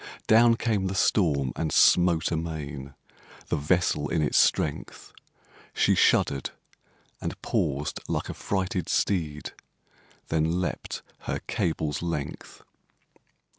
Down 0.25 0.55
came 0.55 0.87
the 0.87 0.95
storm, 0.95 1.53
and 1.55 1.71
smote 1.71 2.31
amain 2.31 2.95
The 3.49 3.55
vessel 3.55 4.09
in 4.09 4.23
its 4.23 4.35
strength; 4.39 5.13
She 5.75 5.93
shudder'd 5.93 6.49
and 7.21 7.39
paused, 7.43 7.99
like 8.07 8.27
a 8.27 8.33
frighted 8.33 8.89
steed, 8.89 9.51
Then 10.29 10.59
leap'd 10.59 11.03
her 11.25 11.37
cable's 11.47 12.01
length. 12.01 12.63